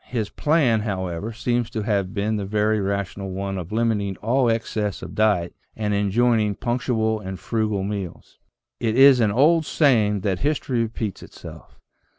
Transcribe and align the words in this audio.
His 0.07 0.31
plan, 0.31 0.79
however, 0.79 1.31
seems 1.31 1.69
to 1.69 1.83
have 1.83 2.11
been 2.11 2.35
the 2.37 2.43
very 2.47 2.79
rational 2.81 3.29
one 3.29 3.59
of 3.59 3.71
limiting 3.71 4.17
all 4.17 4.49
excess 4.49 5.03
of 5.03 5.13
diet 5.13 5.53
and 5.75 5.93
enjoining 5.93 6.55
punctual 6.55 7.19
and 7.19 7.39
frugal 7.39 7.83
meals." 7.83 8.39
It 8.79 8.95
is 8.97 9.19
an 9.19 9.29
old 9.31 9.63
saying 9.67 10.21
that 10.21 10.39
history 10.39 10.81
repeats 10.81 11.21
itself. 11.21 11.77